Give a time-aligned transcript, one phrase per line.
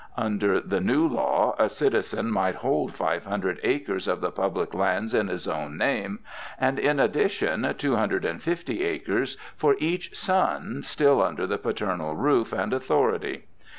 [0.17, 5.27] Under the new law a citizen might hold 500 acres of the public lands in
[5.27, 6.21] his own name,
[6.59, 13.43] and in addition, 250 acres for each son still under the paternal roof and authority.